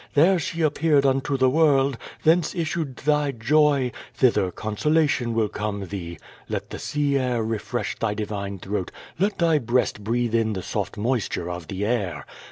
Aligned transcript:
There 0.15 0.39
she 0.39 0.63
appeared 0.63 1.05
unto 1.05 1.37
the 1.37 1.47
world; 1.47 1.95
thence 2.23 2.55
issued 2.55 2.95
thy 2.95 3.31
joy; 3.31 3.91
thither 4.15 4.49
consolation 4.49 5.35
will 5.35 5.47
come 5.47 5.85
thee. 5.89 6.17
Let 6.49 6.71
the 6.71 6.79
sea 6.79 7.19
air 7.19 7.43
refresh 7.43 7.99
thy 7.99 8.15
divine 8.15 8.57
throat; 8.57 8.89
let 9.19 9.37
thy 9.37 9.59
breast 9.59 10.03
breathe 10.03 10.33
in 10.33 10.53
the 10.53 10.63
soft 10.63 10.97
moisture 10.97 11.51
of 11.51 11.67
the 11.67 11.85
air. 11.85 12.25